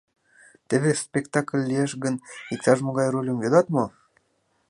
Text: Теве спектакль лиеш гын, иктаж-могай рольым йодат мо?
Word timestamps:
Теве 0.67 0.91
спектакль 1.05 1.63
лиеш 1.69 1.91
гын, 2.03 2.15
иктаж-могай 2.53 3.07
рольым 3.13 3.37
йодат 3.43 3.67
мо? 3.75 3.85